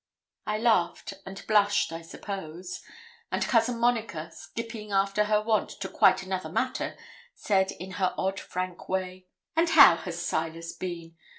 I 0.47 0.57
laughed 0.57 1.13
and 1.27 1.45
blushed, 1.45 1.91
I 1.93 2.01
suppose; 2.01 2.81
and 3.31 3.43
Cousin 3.45 3.77
Monica, 3.77 4.31
skipping 4.31 4.91
after 4.91 5.25
her 5.25 5.43
wont 5.43 5.69
to 5.79 5.87
quite 5.87 6.23
another 6.23 6.49
matter, 6.49 6.97
said 7.35 7.69
in 7.73 7.91
her 8.01 8.15
odd 8.17 8.39
frank 8.39 8.89
way 8.89 9.27
'And 9.55 9.69
how 9.69 9.97
has 9.97 10.19
Silas 10.19 10.73
been? 10.73 11.17